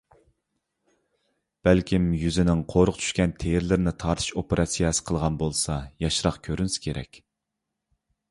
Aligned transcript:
بەلكىم 1.67 2.07
يۈزىنىڭ 2.21 2.63
قورۇق 2.73 2.97
چۈشكەن 3.03 3.35
تېرىلىرىنى 3.43 3.93
تارتىش 4.05 4.31
ئوپېراتسىيەسى 4.43 5.05
قىلغان 5.11 5.37
بولسا 5.43 5.77
ياشراق 6.07 6.43
كۆرۈنسە 6.49 6.81
كېرەك. 6.87 7.21